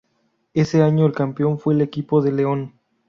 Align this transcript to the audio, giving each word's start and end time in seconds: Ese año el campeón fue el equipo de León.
Ese 0.55 0.81
año 0.81 1.05
el 1.05 1.11
campeón 1.11 1.59
fue 1.59 1.75
el 1.75 1.81
equipo 1.81 2.23
de 2.23 2.31
León. 2.31 2.73